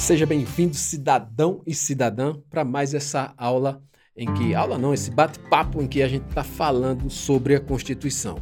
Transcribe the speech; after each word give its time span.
Seja 0.00 0.24
bem-vindo, 0.24 0.74
cidadão 0.74 1.62
e 1.66 1.74
cidadã, 1.74 2.34
para 2.48 2.64
mais 2.64 2.94
essa 2.94 3.34
aula 3.36 3.82
em 4.16 4.32
que 4.32 4.54
aula 4.54 4.78
não, 4.78 4.94
esse 4.94 5.10
bate-papo 5.10 5.80
em 5.80 5.86
que 5.86 6.02
a 6.02 6.08
gente 6.08 6.26
está 6.26 6.42
falando 6.42 7.10
sobre 7.10 7.54
a 7.54 7.60
Constituição. 7.60 8.38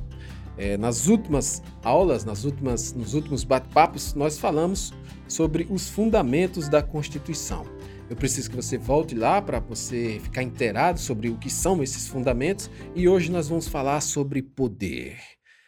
É, 0.57 0.79
nas 0.79 1.09
últimas 1.09 1.61
aulas, 1.83 2.25
nas 2.25 2.45
últimas, 2.45 2.95
nos 2.95 3.13
últimos 3.13 3.43
bate-papos, 3.43 4.15
nós 4.15 4.39
falamos 4.39 4.95
sobre 5.27 5.67
os 5.69 5.91
fundamentos 5.91 6.69
da 6.69 6.81
Constituição. 6.81 7.67
Eu 8.09 8.15
preciso 8.17 8.49
que 8.49 8.57
você 8.57 8.79
volte 8.79 9.17
lá 9.17 9.43
para 9.43 9.59
você 9.59 10.21
ficar 10.23 10.45
inteirado 10.45 11.01
sobre 11.01 11.29
o 11.29 11.37
que 11.37 11.51
são 11.51 11.83
esses 11.83 12.07
fundamentos 12.07 12.71
e 12.95 13.09
hoje 13.09 13.33
nós 13.33 13.49
vamos 13.49 13.67
falar 13.67 14.01
sobre 14.01 14.43
poder. 14.43 15.19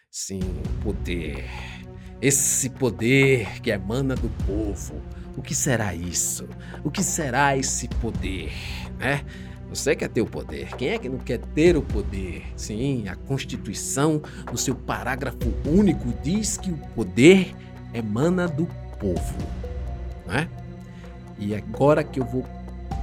Sim, 0.09 0.41
poder. 0.83 1.45
Esse 2.23 2.71
poder 2.71 3.61
que 3.61 3.71
emana 3.71 4.15
do 4.15 4.31
povo. 4.47 4.95
O 5.37 5.43
que 5.43 5.55
será 5.55 5.95
isso? 5.95 6.49
O 6.85 6.91
que 6.91 7.03
será 7.03 7.57
esse 7.57 7.89
poder? 7.89 8.53
Né? 8.99 9.25
Você 9.69 9.95
quer 9.95 10.09
ter 10.09 10.21
o 10.21 10.27
poder. 10.27 10.75
Quem 10.77 10.89
é 10.89 10.99
que 10.99 11.09
não 11.09 11.19
quer 11.19 11.39
ter 11.39 11.77
o 11.77 11.83
poder? 11.83 12.43
Sim, 12.57 13.09
a 13.09 13.15
Constituição, 13.15 14.21
no 14.51 14.59
seu 14.59 14.75
parágrafo 14.75 15.53
único, 15.65 16.13
diz 16.23 16.57
que 16.57 16.71
o 16.73 16.77
poder 16.95 17.55
emana 17.95 18.49
do 18.49 18.67
povo. 18.99 19.37
Né? 20.27 20.49
E 21.39 21.55
agora 21.55 22.03
que 22.03 22.19
eu 22.19 22.25
vou 22.25 22.45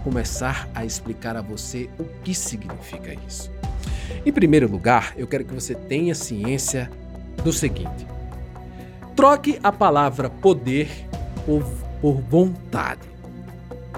começar 0.03 0.69
a 0.75 0.85
explicar 0.85 1.37
a 1.37 1.41
você 1.41 1.89
o 1.97 2.03
que 2.23 2.35
significa 2.35 3.13
isso. 3.25 3.49
Em 4.25 4.31
primeiro 4.31 4.69
lugar, 4.69 5.13
eu 5.17 5.25
quero 5.25 5.45
que 5.45 5.53
você 5.53 5.73
tenha 5.73 6.13
ciência 6.13 6.89
do 7.43 7.51
seguinte: 7.53 8.05
troque 9.15 9.59
a 9.63 9.71
palavra 9.71 10.29
poder 10.29 10.89
por, 11.45 11.65
por 12.01 12.21
vontade. 12.21 13.07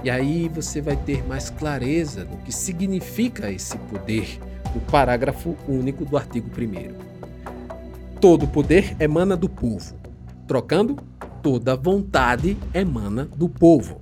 E 0.04 0.10
aí 0.10 0.48
você 0.48 0.82
vai 0.82 0.96
ter 0.96 1.26
mais 1.28 1.50
clareza 1.50 2.24
do 2.24 2.38
que 2.38 2.52
significa 2.52 3.52
esse 3.52 3.78
poder 3.78 4.40
no 4.74 4.82
parágrafo 4.82 5.58
único 5.68 6.06
do 6.06 6.16
artigo 6.16 6.50
1. 6.50 8.20
Todo 8.20 8.48
poder 8.48 8.96
emana 9.00 9.36
do 9.36 9.50
povo. 9.50 10.00
Trocando, 10.48 10.96
toda 11.42 11.76
vontade 11.76 12.58
emana 12.74 13.26
do 13.26 13.50
povo. 13.50 14.00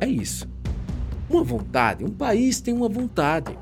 É 0.00 0.06
isso. 0.06 0.48
Uma 1.30 1.42
vontade, 1.42 2.04
um 2.04 2.10
país 2.10 2.60
tem 2.60 2.74
uma 2.74 2.88
vontade. 2.88 3.56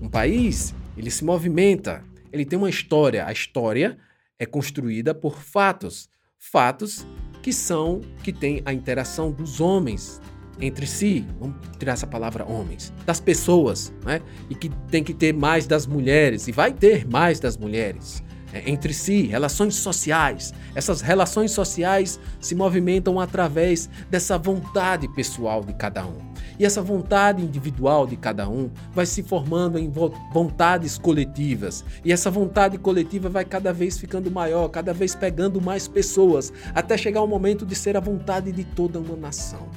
Um 0.00 0.08
país, 0.08 0.74
ele 0.96 1.10
se 1.10 1.24
movimenta, 1.24 2.02
ele 2.32 2.44
tem 2.44 2.58
uma 2.58 2.70
história. 2.70 3.26
A 3.26 3.32
história 3.32 3.98
é 4.38 4.46
construída 4.46 5.14
por 5.14 5.40
fatos. 5.40 6.08
Fatos 6.38 7.06
que 7.42 7.52
são 7.52 8.00
que 8.22 8.32
têm 8.32 8.62
a 8.64 8.72
interação 8.72 9.30
dos 9.30 9.60
homens 9.60 10.20
entre 10.60 10.86
si, 10.86 11.24
vamos 11.38 11.56
tirar 11.78 11.92
essa 11.92 12.06
palavra 12.06 12.44
homens, 12.44 12.92
das 13.06 13.20
pessoas, 13.20 13.92
né? 14.04 14.20
E 14.50 14.54
que 14.54 14.68
tem 14.90 15.04
que 15.04 15.14
ter 15.14 15.32
mais 15.32 15.66
das 15.66 15.86
mulheres. 15.86 16.48
E 16.48 16.52
vai 16.52 16.72
ter 16.72 17.06
mais 17.06 17.38
das 17.38 17.56
mulheres 17.56 18.22
entre 18.66 18.92
si, 18.92 19.26
relações 19.26 19.74
sociais. 19.74 20.52
Essas 20.74 21.00
relações 21.00 21.50
sociais 21.50 22.18
se 22.40 22.54
movimentam 22.54 23.20
através 23.20 23.88
dessa 24.10 24.38
vontade 24.38 25.08
pessoal 25.08 25.62
de 25.62 25.74
cada 25.74 26.06
um. 26.06 26.18
E 26.58 26.64
essa 26.64 26.82
vontade 26.82 27.42
individual 27.42 28.06
de 28.06 28.16
cada 28.16 28.48
um 28.48 28.70
vai 28.92 29.06
se 29.06 29.22
formando 29.22 29.78
em 29.78 29.90
vontades 30.32 30.98
coletivas. 30.98 31.84
E 32.04 32.12
essa 32.12 32.30
vontade 32.30 32.78
coletiva 32.78 33.28
vai 33.28 33.44
cada 33.44 33.72
vez 33.72 33.98
ficando 33.98 34.30
maior, 34.30 34.68
cada 34.68 34.92
vez 34.92 35.14
pegando 35.14 35.60
mais 35.60 35.86
pessoas, 35.86 36.52
até 36.74 36.96
chegar 36.96 37.22
o 37.22 37.26
momento 37.26 37.64
de 37.64 37.74
ser 37.74 37.96
a 37.96 38.00
vontade 38.00 38.50
de 38.50 38.64
toda 38.64 38.98
uma 38.98 39.16
nação. 39.16 39.68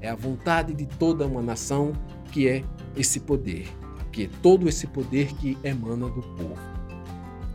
É 0.00 0.08
a 0.08 0.14
vontade 0.14 0.74
de 0.74 0.86
toda 0.86 1.26
uma 1.26 1.42
nação 1.42 1.92
que 2.30 2.48
é 2.48 2.62
esse 2.96 3.18
poder, 3.18 3.66
que 4.12 4.24
é 4.24 4.30
todo 4.40 4.68
esse 4.68 4.86
poder 4.86 5.34
que 5.34 5.58
emana 5.64 6.08
do 6.08 6.22
povo. 6.22 6.77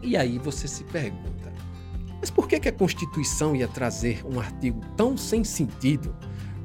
E 0.03 0.17
aí 0.17 0.37
você 0.37 0.67
se 0.67 0.83
pergunta: 0.83 1.53
mas 2.19 2.29
por 2.29 2.47
que, 2.47 2.59
que 2.59 2.69
a 2.69 2.73
Constituição 2.73 3.55
ia 3.55 3.67
trazer 3.67 4.23
um 4.25 4.39
artigo 4.39 4.81
tão 4.95 5.17
sem 5.17 5.43
sentido 5.43 6.15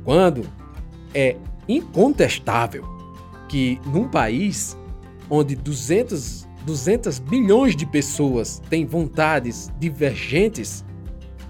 quando 0.04 0.47
é 1.15 1.37
incontestável 1.69 2.84
que 3.49 3.81
num 3.87 4.09
país 4.09 4.76
onde 5.31 5.54
200, 5.54 6.49
200 6.65 7.19
bilhões 7.19 7.76
de 7.76 7.87
pessoas 7.87 8.60
têm 8.71 8.87
vontades 8.87 9.70
divergentes, 9.78 10.84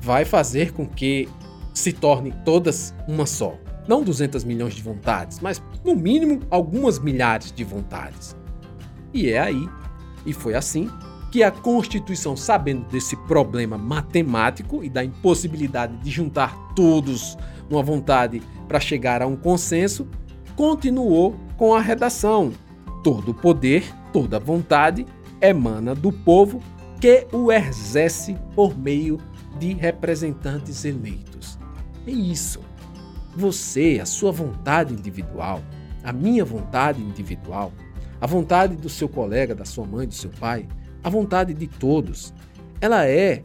vai 0.00 0.24
fazer 0.24 0.72
com 0.72 0.86
que 0.86 1.28
se 1.74 1.92
tornem 1.92 2.32
todas 2.44 2.94
uma 3.06 3.26
só. 3.26 3.56
Não 3.86 4.02
200 4.02 4.44
milhões 4.44 4.74
de 4.74 4.82
vontades, 4.82 5.40
mas 5.40 5.62
no 5.84 5.94
mínimo 5.94 6.40
algumas 6.50 6.98
milhares 6.98 7.52
de 7.52 7.64
vontades. 7.64 8.36
E 9.12 9.30
é 9.30 9.38
aí, 9.38 9.68
e 10.26 10.32
foi 10.32 10.54
assim, 10.54 10.90
que 11.30 11.42
a 11.42 11.50
Constituição, 11.50 12.36
sabendo 12.36 12.86
desse 12.88 13.16
problema 13.16 13.76
matemático 13.76 14.82
e 14.82 14.88
da 14.88 15.04
impossibilidade 15.04 15.96
de 15.98 16.10
juntar 16.10 16.56
todos 16.74 17.36
uma 17.70 17.82
vontade 17.82 18.42
para 18.66 18.80
chegar 18.80 19.20
a 19.20 19.26
um 19.26 19.36
consenso, 19.36 20.08
continuou 20.56 21.36
com 21.56 21.74
a 21.74 21.80
redação. 21.80 22.52
Todo 23.04 23.34
poder, 23.34 23.84
toda 24.12 24.40
vontade 24.40 25.06
emana 25.40 25.94
do 25.94 26.10
povo 26.10 26.60
que 27.00 27.26
o 27.32 27.52
exerce 27.52 28.36
por 28.54 28.76
meio 28.76 29.18
de 29.58 29.72
representantes 29.74 30.84
eleitos. 30.84 31.58
É 32.06 32.10
isso. 32.10 32.60
Você, 33.36 33.98
a 34.02 34.06
sua 34.06 34.32
vontade 34.32 34.94
individual, 34.94 35.62
a 36.02 36.12
minha 36.12 36.44
vontade 36.44 37.00
individual, 37.02 37.72
a 38.20 38.26
vontade 38.26 38.74
do 38.74 38.88
seu 38.88 39.08
colega, 39.08 39.54
da 39.54 39.64
sua 39.64 39.86
mãe, 39.86 40.08
do 40.08 40.14
seu 40.14 40.30
pai, 40.30 40.66
a 41.08 41.10
vontade 41.10 41.54
de 41.54 41.66
todos, 41.66 42.34
ela 42.82 43.06
é 43.06 43.42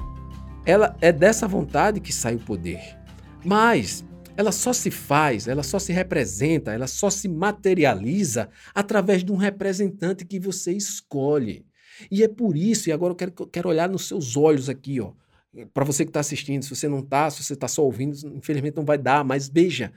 ela 0.65 0.95
é 1.01 1.11
dessa 1.11 1.47
vontade 1.47 1.99
que 2.01 2.13
sai 2.13 2.35
o 2.35 2.39
poder. 2.39 2.97
Mas 3.43 4.05
ela 4.35 4.51
só 4.51 4.73
se 4.73 4.91
faz, 4.91 5.47
ela 5.47 5.63
só 5.63 5.79
se 5.79 5.93
representa, 5.93 6.73
ela 6.73 6.87
só 6.87 7.09
se 7.09 7.27
materializa 7.27 8.49
através 8.75 9.23
de 9.23 9.31
um 9.31 9.37
representante 9.37 10.25
que 10.25 10.39
você 10.39 10.73
escolhe. 10.73 11.65
E 12.11 12.21
é 12.21 12.27
por 12.27 12.57
isso, 12.57 12.89
e 12.89 12.91
agora 12.91 13.11
eu 13.11 13.15
quero, 13.15 13.31
quero 13.47 13.69
olhar 13.69 13.89
nos 13.89 14.07
seus 14.07 14.35
olhos 14.35 14.69
aqui, 14.69 14.99
ó. 14.99 15.13
Para 15.73 15.85
você 15.85 16.03
que 16.03 16.09
está 16.09 16.19
assistindo, 16.19 16.63
se 16.63 16.75
você 16.75 16.87
não 16.89 16.99
está, 16.99 17.29
se 17.29 17.43
você 17.43 17.53
está 17.53 17.67
só 17.67 17.83
ouvindo, 17.83 18.15
infelizmente 18.35 18.75
não 18.75 18.85
vai 18.85 18.97
dar, 18.97 19.23
mas 19.23 19.47
veja, 19.47 19.93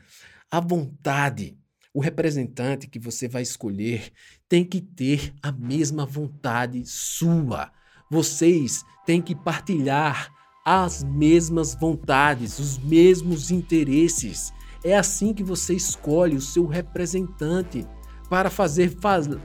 a 0.50 0.60
vontade, 0.60 1.58
o 1.94 2.00
representante 2.00 2.86
que 2.86 2.98
você 2.98 3.26
vai 3.26 3.42
escolher 3.42 4.12
tem 4.48 4.64
que 4.64 4.80
ter 4.80 5.34
a 5.42 5.50
mesma 5.50 6.06
vontade 6.06 6.84
sua. 6.86 7.70
Vocês 8.10 8.84
têm 9.04 9.20
que 9.20 9.34
partilhar 9.34 10.32
as 10.64 11.02
mesmas 11.02 11.74
vontades, 11.74 12.58
os 12.58 12.78
mesmos 12.78 13.50
interesses. 13.50 14.52
É 14.84 14.96
assim 14.96 15.32
que 15.32 15.42
você 15.42 15.74
escolhe 15.74 16.36
o 16.36 16.40
seu 16.40 16.66
representante 16.66 17.86
para 18.28 18.50
fazer 18.50 18.96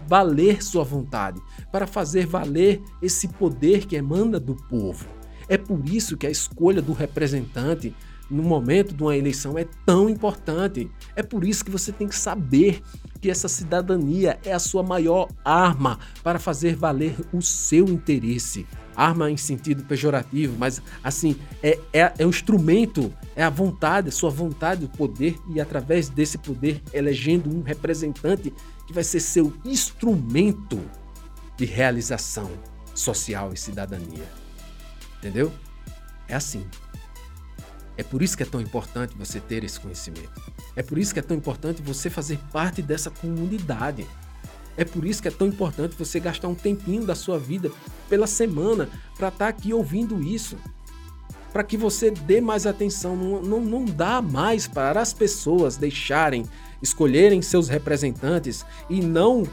valer 0.07 0.63
sua 0.63 0.83
vontade, 0.83 1.41
para 1.71 1.85
fazer 1.85 2.25
valer 2.25 2.81
esse 3.01 3.27
poder 3.27 3.85
que 3.85 3.95
emana 3.95 4.39
do 4.39 4.55
povo. 4.55 5.07
É 5.47 5.57
por 5.57 5.87
isso 5.87 6.17
que 6.17 6.25
a 6.25 6.31
escolha 6.31 6.81
do 6.81 6.93
representante 6.93 7.95
no 8.31 8.41
momento 8.41 8.95
de 8.95 9.03
uma 9.03 9.15
eleição 9.15 9.57
é 9.57 9.65
tão 9.85 10.09
importante. 10.09 10.89
É 11.15 11.21
por 11.21 11.43
isso 11.43 11.65
que 11.65 11.69
você 11.69 11.91
tem 11.91 12.07
que 12.07 12.15
saber 12.15 12.81
que 13.19 13.29
essa 13.29 13.47
cidadania 13.47 14.39
é 14.43 14.53
a 14.53 14.59
sua 14.59 14.81
maior 14.81 15.27
arma 15.43 15.99
para 16.23 16.39
fazer 16.39 16.75
valer 16.75 17.15
o 17.31 17.41
seu 17.41 17.85
interesse. 17.85 18.65
Arma 18.95 19.29
em 19.29 19.37
sentido 19.37 19.83
pejorativo, 19.83 20.55
mas 20.57 20.81
assim, 21.03 21.35
é, 21.61 21.77
é, 21.93 22.13
é 22.17 22.25
o 22.25 22.29
instrumento, 22.29 23.13
é 23.35 23.43
a 23.43 23.49
vontade, 23.49 24.09
a 24.09 24.11
sua 24.11 24.29
vontade, 24.29 24.85
o 24.85 24.89
poder, 24.89 25.37
e 25.53 25.61
através 25.61 26.09
desse 26.09 26.37
poder 26.37 26.81
elegendo 26.91 27.49
um 27.49 27.61
representante 27.61 28.53
que 28.87 28.93
vai 28.93 29.03
ser 29.03 29.19
seu 29.19 29.53
instrumento 29.63 30.81
de 31.57 31.65
realização 31.65 32.49
social 32.95 33.53
e 33.53 33.57
cidadania. 33.57 34.25
Entendeu? 35.19 35.51
É 36.27 36.35
assim. 36.35 36.65
É 38.01 38.03
por 38.03 38.23
isso 38.23 38.35
que 38.35 38.41
é 38.41 38.47
tão 38.47 38.59
importante 38.59 39.13
você 39.15 39.39
ter 39.39 39.63
esse 39.63 39.79
conhecimento. 39.79 40.31
É 40.75 40.81
por 40.81 40.97
isso 40.97 41.13
que 41.13 41.19
é 41.19 41.21
tão 41.21 41.37
importante 41.37 41.83
você 41.83 42.09
fazer 42.09 42.39
parte 42.51 42.81
dessa 42.81 43.11
comunidade. 43.11 44.07
É 44.75 44.83
por 44.83 45.05
isso 45.05 45.21
que 45.21 45.27
é 45.27 45.31
tão 45.31 45.45
importante 45.45 45.95
você 45.95 46.19
gastar 46.19 46.47
um 46.47 46.55
tempinho 46.55 47.05
da 47.05 47.13
sua 47.13 47.37
vida 47.37 47.69
pela 48.09 48.25
semana 48.25 48.89
para 49.15 49.27
estar 49.27 49.45
tá 49.45 49.47
aqui 49.47 49.71
ouvindo 49.71 50.19
isso. 50.23 50.57
Para 51.53 51.63
que 51.63 51.77
você 51.77 52.09
dê 52.09 52.41
mais 52.41 52.65
atenção. 52.65 53.15
Não, 53.15 53.39
não, 53.43 53.61
não 53.61 53.85
dá 53.85 54.19
mais 54.19 54.67
para 54.67 54.99
as 54.99 55.13
pessoas 55.13 55.77
deixarem, 55.77 56.43
escolherem 56.81 57.39
seus 57.39 57.69
representantes 57.69 58.65
e 58.89 58.99
não 58.99 59.43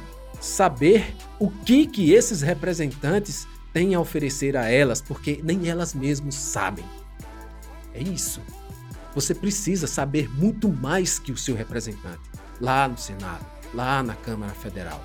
saber 0.40 1.14
o 1.38 1.50
que, 1.50 1.86
que 1.86 2.14
esses 2.14 2.40
representantes 2.40 3.46
têm 3.74 3.94
a 3.94 4.00
oferecer 4.00 4.56
a 4.56 4.70
elas, 4.70 5.02
porque 5.02 5.38
nem 5.44 5.68
elas 5.68 5.92
mesmas 5.92 6.34
sabem. 6.34 6.86
É 7.98 8.02
isso. 8.02 8.40
você 9.12 9.34
precisa 9.34 9.88
saber 9.88 10.30
muito 10.30 10.68
mais 10.68 11.18
que 11.18 11.32
o 11.32 11.36
seu 11.36 11.56
representante 11.56 12.30
lá 12.60 12.86
no 12.86 12.96
Senado, 12.96 13.44
lá 13.74 14.00
na 14.04 14.14
Câmara 14.14 14.52
Federal. 14.52 15.04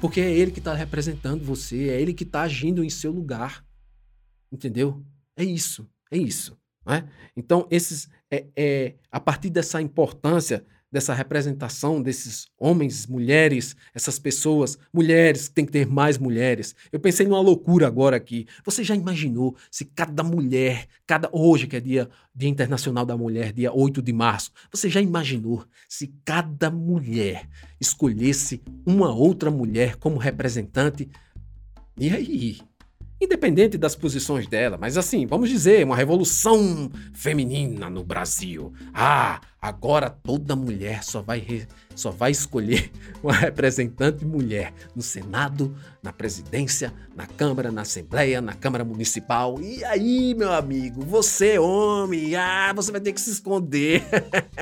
Porque 0.00 0.20
é 0.20 0.30
ele 0.30 0.52
que 0.52 0.60
está 0.60 0.72
representando 0.72 1.44
você, 1.44 1.88
é 1.88 2.00
ele 2.00 2.14
que 2.14 2.22
está 2.22 2.42
agindo 2.42 2.84
em 2.84 2.90
seu 2.90 3.10
lugar. 3.10 3.64
Entendeu? 4.52 5.04
É 5.36 5.42
isso, 5.42 5.88
é 6.12 6.16
isso. 6.16 6.56
É? 6.86 7.02
Então, 7.36 7.66
esses, 7.70 8.08
é, 8.30 8.46
é, 8.56 8.94
a 9.10 9.18
partir 9.18 9.50
dessa 9.50 9.82
importância 9.82 10.64
dessa 10.90 11.12
representação 11.12 12.02
desses 12.02 12.46
homens, 12.58 13.06
mulheres, 13.06 13.76
essas 13.94 14.18
pessoas, 14.18 14.78
mulheres, 14.92 15.48
tem 15.48 15.66
que 15.66 15.72
ter 15.72 15.86
mais 15.86 16.18
mulheres. 16.18 16.74
Eu 16.90 16.98
pensei 16.98 17.26
numa 17.26 17.40
loucura 17.40 17.86
agora 17.86 18.16
aqui. 18.16 18.46
Você 18.64 18.82
já 18.82 18.94
imaginou 18.94 19.56
se 19.70 19.84
cada 19.84 20.22
mulher, 20.22 20.86
cada 21.06 21.28
hoje 21.32 21.66
que 21.66 21.76
é 21.76 21.80
dia, 21.80 22.08
dia 22.34 22.48
internacional 22.48 23.04
da 23.04 23.16
mulher, 23.16 23.52
dia 23.52 23.72
8 23.72 24.00
de 24.00 24.12
março, 24.12 24.50
você 24.72 24.88
já 24.88 25.00
imaginou 25.00 25.64
se 25.88 26.12
cada 26.24 26.70
mulher 26.70 27.48
escolhesse 27.80 28.62
uma 28.86 29.12
outra 29.12 29.50
mulher 29.50 29.96
como 29.96 30.16
representante? 30.16 31.08
E 31.98 32.10
aí? 32.10 32.58
Independente 33.20 33.76
das 33.76 33.96
posições 33.96 34.46
dela, 34.46 34.78
mas 34.80 34.96
assim, 34.96 35.26
vamos 35.26 35.48
dizer, 35.50 35.84
uma 35.84 35.96
revolução 35.96 36.90
feminina 37.12 37.90
no 37.90 38.04
Brasil. 38.04 38.72
Ah, 38.94 39.40
agora 39.60 40.08
toda 40.08 40.54
mulher 40.54 41.02
só 41.02 41.20
vai, 41.20 41.40
re... 41.40 41.66
só 41.94 42.10
vai 42.10 42.30
escolher 42.30 42.90
uma 43.22 43.32
representante 43.32 44.24
mulher 44.24 44.72
no 44.94 45.02
Senado, 45.02 45.74
na 46.02 46.12
presidência, 46.12 46.92
na 47.16 47.26
Câmara, 47.26 47.72
na 47.72 47.82
Assembleia, 47.82 48.40
na 48.40 48.54
Câmara 48.54 48.84
Municipal. 48.84 49.60
E 49.60 49.84
aí, 49.84 50.34
meu 50.34 50.52
amigo, 50.52 51.04
você 51.04 51.58
homem, 51.58 52.36
ah, 52.36 52.72
você 52.72 52.92
vai 52.92 53.00
ter 53.00 53.12
que 53.12 53.20
se 53.20 53.30
esconder. 53.30 54.02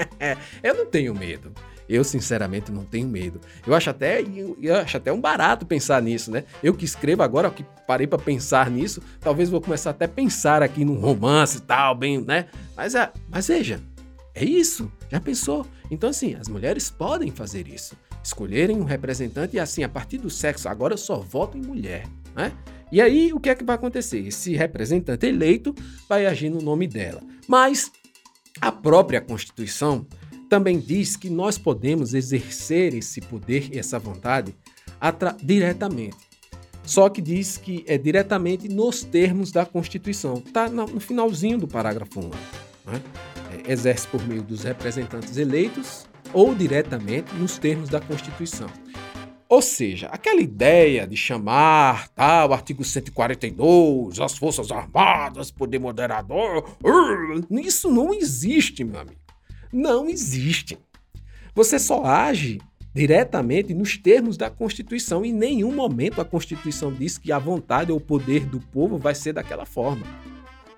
Eu 0.62 0.74
não 0.74 0.86
tenho 0.86 1.14
medo. 1.14 1.52
Eu, 1.88 2.02
sinceramente, 2.02 2.72
não 2.72 2.84
tenho 2.84 3.08
medo. 3.08 3.40
Eu 3.66 3.74
acho 3.74 3.90
até, 3.90 4.22
eu 4.60 4.76
acho 4.76 4.96
até 4.96 5.12
um 5.12 5.20
barato 5.20 5.64
pensar 5.64 6.02
nisso, 6.02 6.30
né? 6.30 6.44
Eu 6.62 6.74
que 6.74 6.84
escrevo 6.84 7.22
agora, 7.22 7.50
que 7.50 7.64
parei 7.86 8.06
para 8.06 8.18
pensar 8.18 8.70
nisso, 8.70 9.00
talvez 9.20 9.48
vou 9.48 9.60
começar 9.60 9.90
até 9.90 10.06
a 10.06 10.08
pensar 10.08 10.62
aqui 10.62 10.84
num 10.84 10.98
romance 10.98 11.58
e 11.58 11.60
tal, 11.60 11.94
bem, 11.94 12.20
né? 12.20 12.46
Mas, 12.76 12.94
é, 12.94 13.12
mas 13.28 13.48
veja, 13.48 13.80
é 14.34 14.44
isso. 14.44 14.90
Já 15.10 15.20
pensou? 15.20 15.66
Então, 15.90 16.10
assim, 16.10 16.34
as 16.34 16.48
mulheres 16.48 16.90
podem 16.90 17.30
fazer 17.30 17.68
isso. 17.68 17.96
Escolherem 18.22 18.76
um 18.76 18.84
representante 18.84 19.56
e, 19.56 19.60
assim, 19.60 19.84
a 19.84 19.88
partir 19.88 20.18
do 20.18 20.28
sexo, 20.28 20.68
agora 20.68 20.94
eu 20.94 20.98
só 20.98 21.20
voto 21.20 21.56
em 21.56 21.62
mulher, 21.62 22.06
né? 22.34 22.52
E 22.90 23.00
aí, 23.00 23.32
o 23.32 23.40
que 23.40 23.48
é 23.48 23.54
que 23.54 23.64
vai 23.64 23.76
acontecer? 23.76 24.26
Esse 24.26 24.54
representante 24.54 25.26
eleito 25.26 25.74
vai 26.08 26.26
agir 26.26 26.50
no 26.50 26.60
nome 26.60 26.86
dela. 26.86 27.20
Mas 27.48 27.90
a 28.60 28.70
própria 28.70 29.20
Constituição 29.20 30.06
também 30.48 30.78
diz 30.78 31.16
que 31.16 31.28
nós 31.28 31.58
podemos 31.58 32.14
exercer 32.14 32.94
esse 32.94 33.20
poder 33.20 33.68
e 33.72 33.78
essa 33.78 33.98
vontade 33.98 34.54
diretamente. 35.42 36.16
Só 36.84 37.08
que 37.08 37.20
diz 37.20 37.56
que 37.56 37.84
é 37.88 37.98
diretamente 37.98 38.68
nos 38.68 39.02
termos 39.02 39.50
da 39.50 39.66
Constituição. 39.66 40.42
Está 40.46 40.68
no 40.68 41.00
finalzinho 41.00 41.58
do 41.58 41.66
parágrafo 41.66 42.20
1. 42.20 42.22
Né? 42.92 43.02
É, 43.66 43.72
exerce 43.72 44.06
por 44.06 44.24
meio 44.26 44.42
dos 44.42 44.62
representantes 44.62 45.36
eleitos 45.36 46.06
ou 46.32 46.54
diretamente 46.54 47.34
nos 47.34 47.58
termos 47.58 47.88
da 47.88 48.00
Constituição. 48.00 48.68
Ou 49.48 49.62
seja, 49.62 50.08
aquela 50.08 50.40
ideia 50.40 51.06
de 51.06 51.16
chamar 51.16 52.08
tal, 52.08 52.52
artigo 52.52 52.84
142, 52.84 54.20
as 54.20 54.36
Forças 54.36 54.70
Armadas, 54.72 55.52
poder 55.52 55.78
moderador, 55.78 56.76
isso 57.50 57.90
não 57.90 58.12
existe, 58.12 58.82
meu 58.82 59.00
amigo 59.00 59.25
não 59.76 60.08
existem. 60.08 60.78
Você 61.54 61.78
só 61.78 62.02
age 62.04 62.58
diretamente 62.94 63.74
nos 63.74 63.98
termos 63.98 64.38
da 64.38 64.48
Constituição. 64.48 65.22
Em 65.22 65.32
nenhum 65.32 65.70
momento 65.70 66.18
a 66.18 66.24
Constituição 66.24 66.90
diz 66.90 67.18
que 67.18 67.30
a 67.30 67.38
vontade 67.38 67.92
ou 67.92 67.98
o 67.98 68.00
poder 68.00 68.46
do 68.46 68.58
povo 68.58 68.96
vai 68.96 69.14
ser 69.14 69.34
daquela 69.34 69.66
forma. 69.66 70.06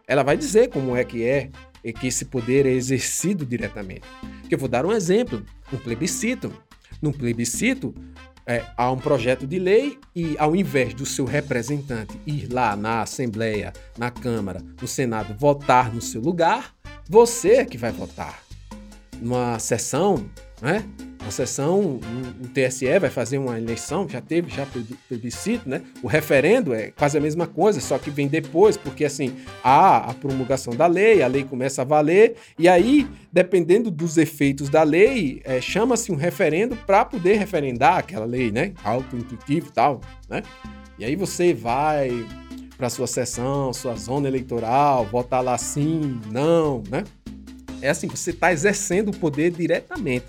Ela 0.06 0.25
vai 0.25 0.37
dizer 0.37 0.69
como 0.71 0.97
é 0.97 1.05
que 1.05 1.23
é 1.23 1.49
e 1.85 1.93
que 1.93 2.09
esse 2.09 2.25
poder 2.25 2.67
é 2.67 2.73
exercido 2.73 3.47
diretamente. 3.47 4.03
Eu 4.50 4.59
vou 4.59 4.69
dar 4.69 4.85
um 4.85 4.91
exemplo, 4.91 5.44
um 5.73 5.77
plebiscito. 5.77 6.53
Num 7.01 7.12
plebiscito, 7.12 7.94
é, 8.44 8.65
há 8.77 8.91
um 8.91 8.99
projeto 8.99 9.47
de 9.47 9.61
lei 9.61 9.97
e, 10.17 10.35
ao 10.39 10.56
invés 10.56 10.93
do 10.93 11.06
seu 11.06 11.25
representante 11.25 12.19
ir 12.27 12.53
lá 12.53 12.75
na 12.75 13.03
Assembleia, 13.03 13.73
na 13.97 14.11
Câmara, 14.11 14.61
no 14.83 14.89
Senado, 14.89 15.37
votar 15.39 15.94
no 15.94 16.01
seu 16.01 16.21
lugar, 16.21 16.75
você 17.09 17.59
é 17.59 17.65
que 17.65 17.79
vai 17.79 17.93
votar 17.93 18.48
numa 19.20 19.59
sessão, 19.59 20.25
né? 20.61 20.85
Uma 21.20 21.31
sessão, 21.32 22.00
o 22.43 22.49
TSE 22.49 22.99
vai 22.99 23.11
fazer 23.11 23.38
uma 23.38 23.59
eleição, 23.59 24.09
já 24.09 24.20
teve 24.20 24.50
já 24.50 24.67
plebiscito, 25.09 25.69
né? 25.69 25.82
O 26.03 26.06
referendo 26.06 26.73
é 26.73 26.91
quase 26.91 27.19
a 27.19 27.20
mesma 27.20 27.47
coisa, 27.47 27.81
só 27.81 27.99
que 27.99 28.11
vem 28.11 28.29
depois, 28.29 28.76
porque 28.76 29.05
assim, 29.05 29.35
há 29.62 30.11
a 30.11 30.15
promulgação 30.15 30.75
da 30.75 30.87
lei, 30.87 31.23
a 31.23 31.26
lei 31.26 31.44
começa 31.44 31.82
a 31.82 31.85
valer, 31.85 32.37
e 32.59 32.69
aí, 32.69 33.06
dependendo 33.32 33.91
dos 33.91 34.17
efeitos 34.17 34.69
da 34.69 34.82
lei, 34.82 35.43
é, 35.44 35.61
chama-se 35.61 36.11
um 36.12 36.17
referendo 36.17 36.76
para 36.87 37.05
poder 37.05 37.35
referendar 37.35 37.99
aquela 37.99 38.25
lei, 38.25 38.50
né? 38.50 38.73
Auto-intuitivo 38.82 39.69
e 39.69 39.73
tal, 39.73 40.00
né? 40.31 40.43
E 40.99 41.05
aí 41.05 41.15
você 41.15 41.53
vai 41.53 42.11
para 42.79 42.88
sua 42.88 43.09
sessão, 43.09 43.73
sua 43.73 43.97
zona 43.97 44.29
eleitoral, 44.29 45.05
votar 45.05 45.43
lá 45.43 45.59
sim, 45.59 46.20
não, 46.31 46.82
né? 46.88 47.03
É 47.81 47.91
assim, 47.91 48.09
você 48.09 48.31
está 48.31 48.53
exercendo 48.53 49.11
o 49.11 49.17
poder 49.17 49.51
diretamente. 49.53 50.27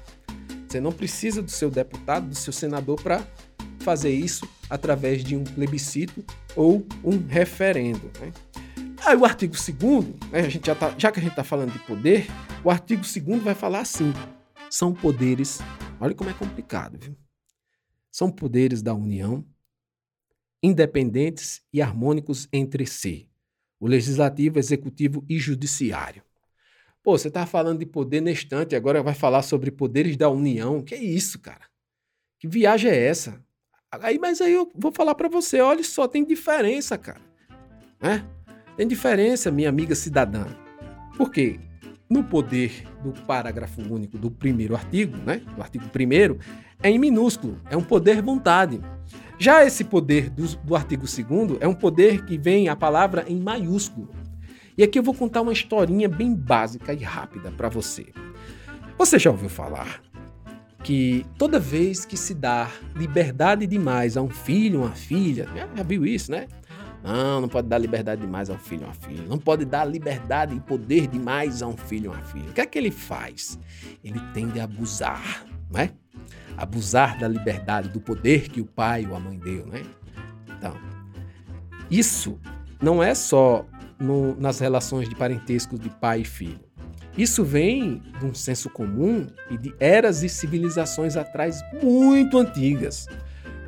Você 0.68 0.80
não 0.80 0.92
precisa 0.92 1.42
do 1.42 1.50
seu 1.50 1.72
deputado, 1.72 2.30
do 2.30 2.36
seu 2.36 2.54
senador 2.54 3.02
para 3.02 3.26
fazer 3.80 4.12
isso 4.12 4.48
através 4.70 5.24
de 5.24 5.36
um 5.36 5.44
plebiscito 5.44 6.24
ou 6.56 6.86
um 7.04 7.18
referendo. 7.26 8.12
Né? 8.20 8.32
Aí 9.06 9.16
o 9.16 9.26
artigo 9.26 9.56
2 9.56 10.06
né, 10.32 10.42
a 10.42 10.50
gente 10.50 10.68
já, 10.68 10.76
tá, 10.76 10.94
já 10.98 11.12
que 11.12 11.20
a 11.20 11.24
gente 11.24 11.32
está 11.32 11.44
falando 11.44 11.74
de 11.74 11.80
poder, 11.80 12.28
o 12.64 12.70
artigo 12.70 13.02
2 13.02 13.42
vai 13.42 13.56
falar 13.56 13.80
assim: 13.80 14.14
são 14.70 14.94
poderes, 14.94 15.58
olha 16.00 16.14
como 16.14 16.30
é 16.30 16.34
complicado, 16.34 17.00
viu? 17.02 17.16
São 18.12 18.30
poderes 18.30 18.84
da 18.84 18.94
União, 18.94 19.44
independentes 20.62 21.62
e 21.74 21.82
harmônicos 21.82 22.48
entre 22.54 22.86
si, 22.86 23.28
o 23.80 23.88
legislativo, 23.88 24.60
executivo 24.60 25.26
e 25.28 25.40
judiciário. 25.40 26.22
Pô, 27.02 27.18
você 27.18 27.32
tá 27.32 27.46
falando 27.46 27.80
de 27.80 27.86
poder 27.86 28.22
nestante, 28.22 28.76
agora 28.76 29.02
vai 29.02 29.14
falar 29.14 29.42
sobre 29.42 29.72
poderes 29.72 30.18
da 30.18 30.30
União. 30.30 30.82
Que 30.82 30.96
é 30.96 31.02
isso, 31.02 31.40
cara? 31.40 31.62
Que 32.40 32.48
viagem 32.48 32.92
é 32.92 33.06
essa? 33.08 33.44
Aí, 33.92 34.20
mas 34.20 34.40
aí 34.42 34.54
eu 34.54 34.70
vou 34.76 34.92
falar 34.92 35.16
para 35.16 35.28
você, 35.28 35.62
olha 35.62 35.84
só, 35.84 36.08
tem 36.08 36.24
diferença, 36.24 36.98
cara. 36.98 37.22
Né? 38.02 38.26
Tem 38.78 38.88
diferença, 38.88 39.50
minha 39.50 39.70
amiga 39.70 39.96
cidadã. 39.96 40.46
Por 41.18 41.32
quê? 41.32 41.60
No 42.10 42.24
poder 42.24 42.84
do 43.04 43.12
parágrafo 43.26 43.82
único 43.82 44.18
do 44.18 44.30
primeiro 44.30 44.76
artigo, 44.76 45.18
né? 45.18 45.42
Do 45.56 45.62
artigo 45.62 45.88
primeiro, 45.90 46.40
é 46.82 46.90
em 46.90 46.98
minúsculo, 46.98 47.62
é 47.70 47.76
um 47.76 47.84
poder 47.84 48.22
vontade. 48.22 48.80
Já 49.38 49.66
esse 49.66 49.84
poder 49.84 50.30
do, 50.30 50.48
do 50.58 50.76
artigo 50.76 51.08
segundo 51.08 51.58
é 51.60 51.68
um 51.68 51.74
poder 51.74 52.26
que 52.26 52.38
vem 52.38 52.68
a 52.70 52.76
palavra 52.76 53.26
em 53.28 53.40
maiúsculo. 53.40 54.10
E 54.80 54.84
aqui 54.84 54.98
eu 54.98 55.04
vou 55.04 55.14
contar 55.14 55.42
uma 55.42 55.52
historinha 55.52 56.08
bem 56.08 56.34
básica 56.34 56.94
e 56.94 57.04
rápida 57.04 57.52
para 57.52 57.68
você. 57.68 58.14
Você 58.98 59.20
já 59.20 59.30
ouviu 59.30 59.50
falar 59.50 60.02
que 60.86 61.26
toda 61.38 61.60
vez 61.60 62.06
que 62.06 62.16
se 62.16 62.34
dá 62.34 62.72
liberdade 62.96 63.68
demais 63.68 64.16
a 64.16 64.22
um 64.22 64.30
filho, 64.30 64.84
uma 64.84 64.92
filha, 64.92 65.50
já, 65.54 65.68
já 65.76 65.84
viu 65.84 66.06
isso, 66.06 66.32
né? 66.32 66.48
Não, 67.04 67.42
não 67.42 67.50
pode 67.50 67.68
dar 67.68 67.78
liberdade 67.78 68.22
demais 68.22 68.50
a 68.50 68.54
um 68.54 68.58
filho, 68.58 68.86
uma 68.86 68.94
filha. 68.94 69.22
Não 69.28 69.38
pode 69.38 69.66
dar 69.66 69.84
liberdade 69.84 70.56
e 70.56 70.62
poder 70.62 71.08
demais 71.08 71.62
a 71.62 71.68
um 71.68 71.76
filho, 71.76 72.12
uma 72.12 72.22
filha. 72.22 72.50
O 72.50 72.54
que 72.54 72.62
é 72.62 72.66
que 72.66 72.78
ele 72.78 72.90
faz? 72.90 73.60
Ele 74.02 74.22
tende 74.34 74.62
a 74.62 74.64
abusar, 74.64 75.46
né? 75.70 75.92
Abusar 76.56 77.20
da 77.20 77.28
liberdade, 77.28 77.90
do 77.90 78.00
poder 78.00 78.48
que 78.48 78.62
o 78.62 78.66
pai 78.66 79.06
ou 79.06 79.14
a 79.14 79.20
mãe 79.20 79.38
deu, 79.38 79.66
né? 79.66 79.84
Então, 80.58 80.74
isso 81.92 82.40
não 82.82 83.04
é 83.04 83.14
só 83.14 83.66
no, 84.00 84.36
nas 84.40 84.60
relações 84.60 85.10
de 85.10 85.16
parentesco 85.16 85.78
de 85.78 85.90
pai 85.90 86.22
e 86.22 86.26
filho. 86.26 86.60
Isso 87.18 87.44
vem 87.44 88.02
de 88.20 88.26
um 88.26 88.34
senso 88.34 88.70
comum 88.70 89.28
e 89.50 89.58
de 89.58 89.74
eras 89.80 90.24
e 90.24 90.30
civilizações 90.30 91.18
atrás 91.18 91.62
muito 91.84 92.38
antigas, 92.38 93.08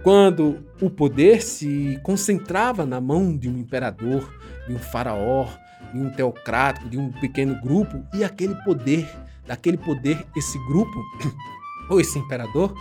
quando 0.03 0.63
o 0.81 0.89
poder 0.89 1.41
se 1.41 1.99
concentrava 2.01 2.85
na 2.85 3.01
mão 3.01 3.37
de 3.37 3.49
um 3.49 3.57
imperador, 3.57 4.33
de 4.67 4.73
um 4.73 4.79
faraó, 4.79 5.47
de 5.91 5.99
um 5.99 6.09
teocrático, 6.09 6.89
de 6.89 6.97
um 6.97 7.11
pequeno 7.11 7.59
grupo, 7.61 8.03
e 8.13 8.23
aquele 8.23 8.55
poder, 8.63 9.09
daquele 9.45 9.77
poder, 9.77 10.25
esse 10.35 10.57
grupo, 10.67 11.03
ou 11.89 11.99
esse 11.99 12.17
imperador, 12.17 12.73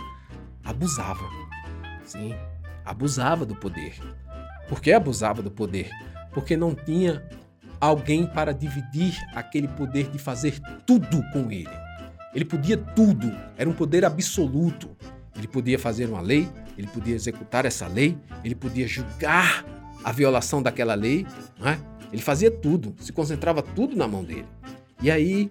abusava. 0.63 1.29
Sim, 2.05 2.33
abusava 2.85 3.45
do 3.45 3.55
poder. 3.55 3.95
Por 4.69 4.79
que 4.79 4.93
abusava 4.93 5.41
do 5.41 5.51
poder? 5.51 5.89
Porque 6.33 6.55
não 6.55 6.73
tinha 6.73 7.21
alguém 7.81 8.27
para 8.27 8.53
dividir 8.53 9.19
aquele 9.33 9.67
poder 9.67 10.09
de 10.09 10.19
fazer 10.19 10.59
tudo 10.85 11.23
com 11.33 11.51
ele. 11.51 11.69
Ele 12.33 12.45
podia 12.45 12.77
tudo, 12.77 13.35
era 13.57 13.69
um 13.69 13.73
poder 13.73 14.05
absoluto. 14.05 14.95
Ele 15.35 15.47
podia 15.47 15.79
fazer 15.79 16.05
uma 16.07 16.21
lei, 16.21 16.47
ele 16.77 16.87
podia 16.87 17.15
executar 17.15 17.65
essa 17.65 17.87
lei, 17.87 18.17
ele 18.43 18.53
podia 18.53 18.87
julgar 18.87 19.65
a 20.03 20.11
violação 20.11 20.61
daquela 20.61 20.93
lei, 20.93 21.25
não 21.59 21.67
é? 21.67 21.79
Ele 22.13 22.21
fazia 22.21 22.51
tudo, 22.51 22.93
se 22.99 23.11
concentrava 23.11 23.61
tudo 23.61 23.95
na 23.95 24.07
mão 24.07 24.23
dele. 24.23 24.47
E 25.01 25.09
aí, 25.09 25.49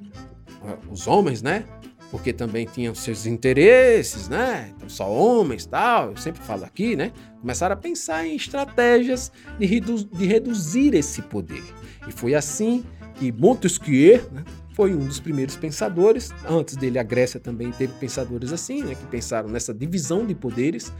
os 0.90 1.06
homens, 1.06 1.42
né? 1.42 1.64
Porque 2.10 2.32
também 2.32 2.66
tinham 2.66 2.94
seus 2.94 3.24
interesses, 3.24 4.28
né? 4.28 4.72
Então, 4.74 4.88
só 4.88 5.10
homens 5.10 5.64
tal, 5.64 6.10
eu 6.10 6.16
sempre 6.16 6.42
falo 6.42 6.64
aqui, 6.64 6.96
né? 6.96 7.12
Começaram 7.40 7.74
a 7.74 7.76
pensar 7.76 8.26
em 8.26 8.34
estratégias 8.34 9.30
de, 9.58 9.66
redu 9.66 10.04
de 10.04 10.26
reduzir 10.26 10.94
esse 10.94 11.22
poder. 11.22 11.62
E 12.08 12.12
foi 12.12 12.34
assim 12.34 12.84
que 13.14 13.30
Montesquieu 13.30 14.28
né, 14.32 14.44
foi 14.74 14.94
um 14.94 15.06
dos 15.06 15.20
primeiros 15.20 15.56
pensadores. 15.56 16.30
Antes 16.48 16.74
dele, 16.74 16.98
a 16.98 17.02
Grécia 17.02 17.38
também 17.38 17.70
teve 17.70 17.92
pensadores 17.94 18.52
assim, 18.52 18.82
né, 18.82 18.94
que 18.94 19.06
pensaram 19.06 19.48
nessa 19.48 19.74
divisão 19.74 20.26
de 20.26 20.34
poderes, 20.34 20.92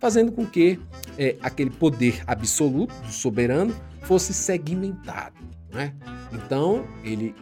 fazendo 0.00 0.32
com 0.32 0.46
que 0.46 0.80
é, 1.18 1.36
aquele 1.42 1.70
poder 1.70 2.22
absoluto 2.26 2.94
do 3.02 3.12
soberano 3.12 3.74
fosse 4.02 4.32
segmentado. 4.32 5.36
Né? 5.70 5.94
Então, 6.32 6.86
ele, 7.04 7.34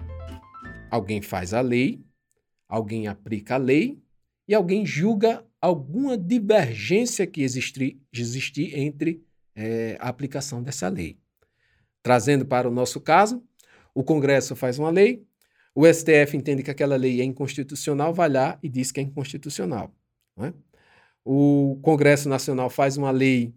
alguém 0.90 1.23
faz 1.23 1.54
a 1.54 1.61
lei, 1.61 2.03
alguém 2.68 3.06
aplica 3.06 3.54
a 3.54 3.59
lei 3.59 4.02
e 4.47 4.54
alguém 4.54 4.85
julga 4.85 5.44
alguma 5.61 6.16
divergência 6.18 7.26
que 7.26 7.42
existir, 7.42 8.78
entre 8.78 9.25
é, 9.54 9.97
a 9.99 10.09
aplicação 10.09 10.62
dessa 10.62 10.88
lei. 10.88 11.18
Trazendo 12.02 12.44
para 12.44 12.68
o 12.68 12.73
nosso 12.73 13.00
caso, 13.00 13.42
o 13.94 14.04
Congresso 14.04 14.54
faz 14.54 14.78
uma 14.78 14.90
lei, 14.90 15.26
o 15.75 15.87
STF 15.87 16.37
entende 16.37 16.62
que 16.62 16.71
aquela 16.71 16.97
lei 16.97 17.21
é 17.21 17.25
inconstitucional, 17.25 18.12
vai 18.12 18.28
lá 18.28 18.59
e 18.62 18.68
diz 18.68 18.92
que 18.92 19.00
é 19.00 19.02
inconstitucional. 19.02 19.94
Né? 20.37 20.52
O 21.25 21.78
Congresso 21.83 22.28
Nacional 22.28 22.68
faz 22.68 22.97
uma 22.97 23.11
lei 23.11 23.54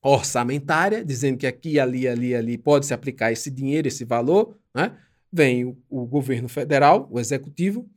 orçamentária, 0.00 1.04
dizendo 1.04 1.38
que 1.38 1.46
aqui, 1.46 1.80
ali, 1.80 2.06
ali, 2.06 2.34
ali 2.34 2.58
pode 2.58 2.86
se 2.86 2.94
aplicar 2.94 3.32
esse 3.32 3.50
dinheiro, 3.50 3.88
esse 3.88 4.04
valor, 4.04 4.56
né? 4.74 4.96
vem 5.32 5.64
o, 5.64 5.76
o, 5.88 6.06
governo 6.06 6.48
federal, 6.48 7.08
o 7.10 7.18
executivo, 7.18 7.90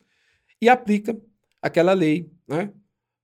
e 0.62 0.70
aplica 0.70 1.18
aquela 1.62 1.94
lei, 1.94 2.30
né? 2.48 2.72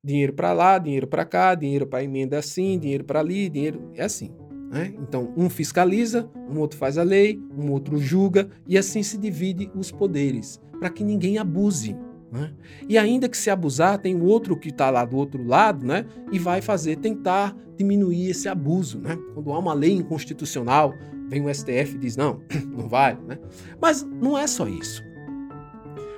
Dinheiro 0.03 0.33
para 0.33 0.51
lá, 0.51 0.77
dinheiro 0.77 1.07
para 1.07 1.23
cá, 1.23 1.55
dinheiro 1.55 1.87
para 1.87 2.03
emenda 2.03 2.37
assim, 2.37 2.77
dinheiro 2.77 3.05
para 3.05 3.21
ali, 3.21 3.49
dinheiro 3.49 3.89
é 3.95 4.03
assim. 4.03 4.31
Né? 4.69 4.93
Então, 4.99 5.31
um 5.37 5.49
fiscaliza, 5.49 6.29
um 6.49 6.59
outro 6.59 6.77
faz 6.77 6.97
a 6.97 7.03
lei, 7.03 7.39
um 7.55 7.71
outro 7.71 7.97
julga, 7.99 8.49
e 8.67 8.77
assim 8.77 9.03
se 9.03 9.17
divide 9.17 9.71
os 9.75 9.91
poderes, 9.91 10.59
para 10.79 10.89
que 10.89 11.03
ninguém 11.03 11.37
abuse. 11.37 11.95
Né? 12.31 12.51
E 12.89 12.97
ainda 12.97 13.29
que 13.29 13.37
se 13.37 13.51
abusar, 13.51 13.99
tem 13.99 14.15
o 14.15 14.25
outro 14.25 14.57
que 14.57 14.69
está 14.69 14.89
lá 14.89 15.05
do 15.05 15.15
outro 15.15 15.45
lado, 15.45 15.85
né? 15.85 16.07
E 16.31 16.39
vai 16.39 16.59
fazer, 16.59 16.95
tentar 16.97 17.55
diminuir 17.77 18.31
esse 18.31 18.49
abuso, 18.49 18.99
né? 18.99 19.15
Quando 19.35 19.53
há 19.53 19.59
uma 19.59 19.73
lei 19.75 19.91
inconstitucional, 19.91 20.95
vem 21.29 21.45
o 21.45 21.53
STF 21.53 21.93
e 21.93 21.99
diz, 21.99 22.17
não, 22.17 22.41
não 22.75 22.89
vale, 22.89 23.19
né? 23.27 23.37
Mas 23.79 24.01
não 24.01 24.35
é 24.35 24.47
só 24.47 24.67
isso. 24.67 25.03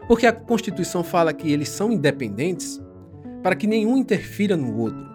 Porque 0.08 0.28
a 0.28 0.34
Constituição 0.34 1.04
fala 1.04 1.34
que 1.34 1.52
eles 1.52 1.70
são 1.70 1.92
independentes 1.92 2.82
para 3.42 3.56
que 3.56 3.68
nenhum 3.68 3.98
interfira 3.98 4.56
no 4.56 4.78
outro, 4.78 5.06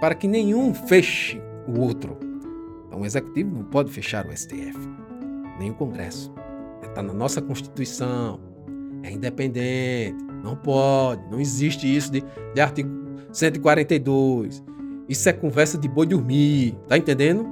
para 0.00 0.14
que 0.14 0.26
nenhum 0.26 0.74
feche 0.74 1.40
o 1.66 1.80
outro. 1.80 2.18
Então 2.86 3.00
o 3.00 3.06
Executivo 3.06 3.54
não 3.54 3.64
pode 3.64 3.90
fechar 3.90 4.26
o 4.26 4.36
STF, 4.36 4.78
nem 5.58 5.70
o 5.70 5.74
Congresso. 5.74 6.32
Está 6.82 7.02
na 7.02 7.12
nossa 7.12 7.40
Constituição, 7.40 8.40
é 9.02 9.10
independente, 9.10 10.22
não 10.42 10.56
pode, 10.56 11.22
não 11.30 11.40
existe 11.40 11.94
isso 11.94 12.10
de, 12.10 12.24
de 12.54 12.60
artigo 12.60 12.90
142. 13.32 14.62
Isso 15.08 15.28
é 15.28 15.32
conversa 15.32 15.76
de 15.76 15.88
boi 15.88 16.06
dormir, 16.06 16.76
tá 16.86 16.96
entendendo? 16.96 17.46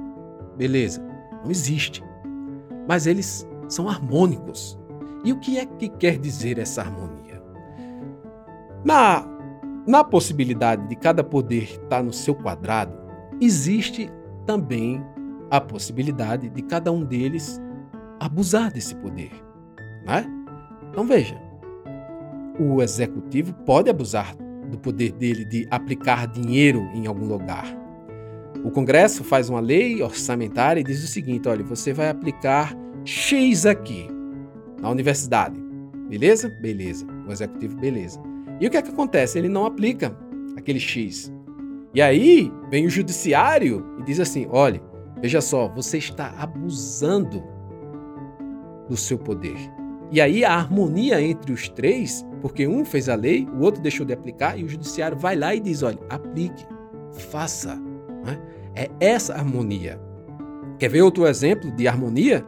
Beleza, 0.57 1.01
não 1.43 1.51
existe. 1.51 2.03
Mas 2.87 3.05
eles 3.05 3.47
são 3.67 3.89
harmônicos. 3.89 4.77
E 5.23 5.33
o 5.33 5.39
que 5.39 5.57
é 5.57 5.65
que 5.65 5.89
quer 5.89 6.17
dizer 6.17 6.57
essa 6.57 6.81
harmonia? 6.81 7.41
Na, 8.85 9.25
na 9.85 10.03
possibilidade 10.03 10.87
de 10.87 10.95
cada 10.95 11.23
poder 11.23 11.63
estar 11.63 12.01
no 12.01 12.13
seu 12.13 12.33
quadrado, 12.33 12.93
existe 13.41 14.09
também 14.45 15.03
a 15.51 15.59
possibilidade 15.59 16.49
de 16.49 16.61
cada 16.61 16.91
um 16.91 17.03
deles 17.03 17.59
abusar 18.19 18.71
desse 18.71 18.95
poder. 18.95 19.31
Né? 20.05 20.25
Então 20.89 21.05
veja, 21.05 21.39
o 22.59 22.81
executivo 22.81 23.53
pode 23.65 23.89
abusar 23.89 24.35
do 24.69 24.77
poder 24.77 25.11
dele 25.11 25.43
de 25.43 25.67
aplicar 25.69 26.27
dinheiro 26.27 26.81
em 26.93 27.07
algum 27.07 27.25
lugar. 27.25 27.65
O 28.63 28.71
Congresso 28.71 29.23
faz 29.23 29.49
uma 29.49 29.59
lei 29.59 30.01
orçamentária 30.01 30.79
e 30.79 30.83
diz 30.83 31.03
o 31.03 31.07
seguinte: 31.07 31.47
olha, 31.47 31.63
você 31.63 31.93
vai 31.93 32.09
aplicar 32.09 32.73
X 33.03 33.65
aqui 33.65 34.18
na 34.81 34.89
universidade. 34.89 35.59
Beleza? 36.09 36.49
Beleza. 36.61 37.05
O 37.27 37.31
executivo, 37.31 37.77
beleza. 37.77 38.19
E 38.59 38.67
o 38.67 38.69
que 38.69 38.77
é 38.77 38.81
que 38.81 38.89
acontece? 38.89 39.37
Ele 39.37 39.49
não 39.49 39.65
aplica 39.65 40.15
aquele 40.57 40.79
X. 40.79 41.31
E 41.93 42.01
aí 42.01 42.51
vem 42.69 42.85
o 42.85 42.89
judiciário 42.89 43.85
e 43.99 44.03
diz 44.03 44.19
assim: 44.19 44.47
olha, 44.49 44.81
veja 45.21 45.41
só, 45.41 45.67
você 45.67 45.97
está 45.97 46.33
abusando 46.37 47.43
do 48.87 48.97
seu 48.97 49.17
poder. 49.17 49.57
E 50.11 50.19
aí 50.19 50.43
a 50.43 50.53
harmonia 50.53 51.21
entre 51.21 51.51
os 51.51 51.69
três, 51.69 52.25
porque 52.41 52.67
um 52.67 52.83
fez 52.83 53.07
a 53.07 53.15
lei, 53.15 53.47
o 53.53 53.61
outro 53.61 53.81
deixou 53.81 54.05
de 54.05 54.13
aplicar, 54.13 54.57
e 54.57 54.63
o 54.63 54.69
judiciário 54.69 55.17
vai 55.17 55.35
lá 55.35 55.53
e 55.53 55.59
diz: 55.59 55.83
olha, 55.83 55.99
aplique, 56.09 56.65
faça. 57.11 57.75
Né? 58.25 58.39
É 58.75 58.89
essa 58.99 59.33
harmonia. 59.33 59.99
Quer 60.77 60.89
ver 60.89 61.01
outro 61.01 61.27
exemplo 61.27 61.71
de 61.71 61.87
harmonia? 61.87 62.45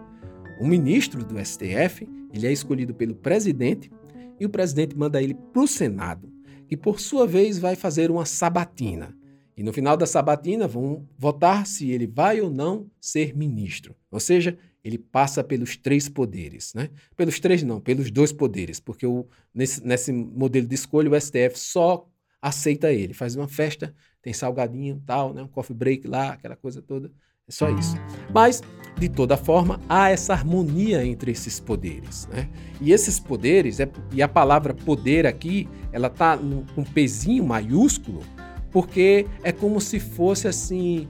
O 0.59 0.67
ministro 0.67 1.23
do 1.25 1.43
STF 1.43 2.07
ele 2.33 2.47
é 2.47 2.51
escolhido 2.51 2.93
pelo 2.93 3.15
presidente 3.15 3.91
e 4.39 4.45
o 4.45 4.49
presidente 4.49 4.97
manda 4.97 5.21
ele 5.21 5.33
para 5.33 5.61
o 5.61 5.67
Senado, 5.67 6.31
que 6.67 6.75
por 6.75 6.99
sua 6.99 7.27
vez 7.27 7.59
vai 7.59 7.75
fazer 7.75 8.09
uma 8.09 8.25
sabatina. 8.25 9.15
E 9.55 9.63
no 9.63 9.73
final 9.73 9.95
da 9.95 10.07
sabatina 10.07 10.67
vão 10.67 11.07
votar 11.17 11.67
se 11.67 11.91
ele 11.91 12.07
vai 12.07 12.41
ou 12.41 12.49
não 12.49 12.89
ser 12.99 13.35
ministro. 13.35 13.95
Ou 14.09 14.19
seja, 14.19 14.57
ele 14.83 14.97
passa 14.97 15.43
pelos 15.43 15.77
três 15.77 16.09
poderes, 16.09 16.73
né? 16.73 16.89
Pelos 17.15 17.39
três 17.39 17.61
não, 17.61 17.79
pelos 17.79 18.09
dois 18.09 18.31
poderes, 18.31 18.79
porque 18.79 19.05
o, 19.05 19.27
nesse, 19.53 19.85
nesse 19.85 20.11
modelo 20.11 20.65
de 20.65 20.73
escolha 20.73 21.09
o 21.11 21.19
STF 21.19 21.59
só 21.59 22.07
aceita 22.41 22.91
ele, 22.91 23.13
faz 23.13 23.35
uma 23.35 23.47
festa, 23.47 23.93
tem 24.21 24.33
salgadinho, 24.33 25.01
tal, 25.05 25.33
né? 25.33 25.43
Um 25.43 25.47
coffee 25.47 25.75
break 25.75 26.07
lá, 26.07 26.31
aquela 26.31 26.55
coisa 26.55 26.81
toda, 26.81 27.11
é 27.47 27.51
só 27.51 27.69
isso. 27.69 27.95
Mas 28.33 28.61
de 28.97 29.09
toda 29.09 29.35
forma 29.35 29.79
há 29.89 30.09
essa 30.09 30.33
harmonia 30.33 31.03
entre 31.05 31.31
esses 31.31 31.59
poderes, 31.59 32.27
né? 32.31 32.47
E 32.79 32.91
esses 32.91 33.19
poderes 33.19 33.79
é, 33.79 33.89
e 34.11 34.21
a 34.21 34.27
palavra 34.27 34.73
poder 34.73 35.25
aqui, 35.25 35.67
ela 35.91 36.09
tá 36.09 36.37
com 36.37 36.81
um 36.81 36.83
pezinho 36.83 37.43
maiúsculo, 37.43 38.21
porque 38.71 39.25
é 39.43 39.51
como 39.51 39.81
se 39.81 39.99
fosse 39.99 40.47
assim 40.47 41.07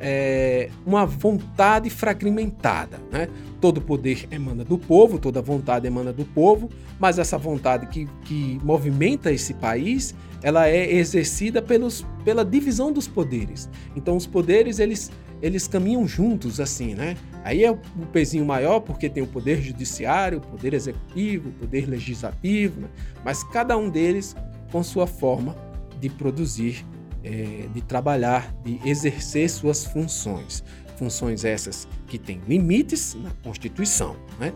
é, 0.00 0.70
uma 0.86 1.04
vontade 1.04 1.90
fragmentada. 1.90 3.00
Né? 3.10 3.28
Todo 3.60 3.80
poder 3.80 4.26
emana 4.30 4.64
do 4.64 4.78
povo, 4.78 5.18
toda 5.18 5.42
vontade 5.42 5.86
emana 5.86 6.12
do 6.12 6.24
povo, 6.24 6.68
mas 6.98 7.18
essa 7.18 7.36
vontade 7.36 7.86
que, 7.86 8.06
que 8.24 8.60
movimenta 8.62 9.32
esse 9.32 9.54
país, 9.54 10.14
ela 10.42 10.68
é 10.68 10.92
exercida 10.94 11.60
pelos, 11.60 12.06
pela 12.24 12.44
divisão 12.44 12.92
dos 12.92 13.08
poderes. 13.08 13.68
Então 13.96 14.16
os 14.16 14.26
poderes 14.26 14.78
eles, 14.78 15.10
eles 15.40 15.68
caminham 15.68 16.06
juntos 16.06 16.60
assim, 16.60 16.94
né? 16.94 17.16
Aí 17.44 17.64
é 17.64 17.70
o 17.70 17.76
pezinho 18.12 18.44
maior 18.44 18.80
porque 18.80 19.08
tem 19.08 19.22
o 19.22 19.26
poder 19.26 19.62
judiciário, 19.62 20.38
o 20.38 20.40
poder 20.40 20.74
executivo, 20.74 21.50
o 21.50 21.52
poder 21.52 21.88
legislativo, 21.88 22.80
né? 22.80 22.88
mas 23.24 23.42
cada 23.44 23.76
um 23.76 23.88
deles 23.88 24.36
com 24.70 24.82
sua 24.82 25.06
forma 25.06 25.56
de 26.00 26.08
produzir 26.10 26.84
é, 27.24 27.68
de 27.72 27.82
trabalhar, 27.82 28.54
de 28.64 28.80
exercer 28.84 29.48
suas 29.50 29.84
funções. 29.84 30.64
Funções 30.96 31.44
essas 31.44 31.86
que 32.06 32.18
têm 32.18 32.40
limites 32.48 33.14
na 33.14 33.30
Constituição, 33.42 34.16
né? 34.38 34.52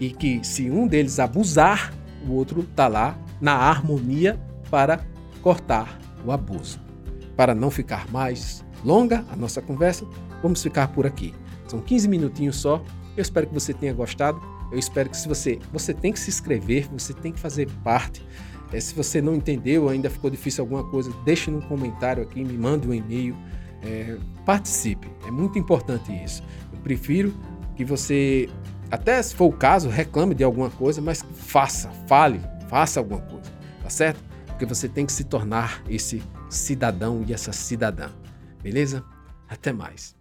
E 0.00 0.10
que 0.10 0.40
se 0.44 0.70
um 0.70 0.86
deles 0.86 1.18
abusar, 1.18 1.92
o 2.26 2.32
outro 2.32 2.60
está 2.60 2.88
lá 2.88 3.18
na 3.40 3.54
harmonia 3.54 4.40
para 4.70 5.04
cortar 5.42 5.98
o 6.24 6.32
abuso. 6.32 6.80
Para 7.36 7.54
não 7.54 7.70
ficar 7.70 8.10
mais 8.10 8.63
longa 8.84 9.24
a 9.30 9.36
nossa 9.36 9.62
conversa, 9.62 10.06
vamos 10.42 10.62
ficar 10.62 10.88
por 10.88 11.06
aqui. 11.06 11.34
São 11.66 11.80
15 11.80 12.08
minutinhos 12.08 12.56
só. 12.56 12.82
Eu 13.16 13.22
espero 13.22 13.46
que 13.46 13.54
você 13.54 13.72
tenha 13.72 13.92
gostado. 13.92 14.40
Eu 14.70 14.78
espero 14.78 15.08
que 15.08 15.16
se 15.16 15.28
você 15.28 15.58
você 15.72 15.94
tem 15.94 16.12
que 16.12 16.18
se 16.18 16.30
inscrever, 16.30 16.88
você 16.92 17.12
tem 17.12 17.32
que 17.32 17.40
fazer 17.40 17.68
parte 17.82 18.24
é, 18.74 18.80
se 18.80 18.92
você 18.92 19.22
não 19.22 19.36
entendeu, 19.36 19.88
ainda 19.88 20.10
ficou 20.10 20.28
difícil 20.28 20.62
alguma 20.62 20.82
coisa, 20.82 21.12
deixe 21.24 21.48
no 21.48 21.62
comentário 21.62 22.22
aqui, 22.22 22.42
me 22.44 22.58
mande 22.58 22.88
um 22.88 22.92
e-mail, 22.92 23.36
é, 23.82 24.16
participe. 24.44 25.08
É 25.24 25.30
muito 25.30 25.56
importante 25.58 26.12
isso. 26.24 26.42
Eu 26.72 26.78
prefiro 26.80 27.32
que 27.76 27.84
você 27.84 28.48
Até 28.90 29.20
se 29.22 29.34
for 29.34 29.46
o 29.46 29.52
caso, 29.52 29.88
reclame 29.88 30.34
de 30.34 30.44
alguma 30.44 30.70
coisa, 30.70 31.00
mas 31.00 31.24
faça, 31.34 31.90
fale, 32.06 32.40
faça 32.68 33.00
alguma 33.00 33.20
coisa, 33.20 33.50
tá 33.82 33.90
certo? 33.90 34.22
Porque 34.46 34.66
você 34.66 34.88
tem 34.88 35.06
que 35.06 35.12
se 35.12 35.24
tornar 35.24 35.82
esse 35.88 36.22
cidadão 36.48 37.24
e 37.26 37.32
essa 37.32 37.52
cidadã. 37.52 38.10
Beleza? 38.64 39.04
Até 39.46 39.74
mais. 39.74 40.16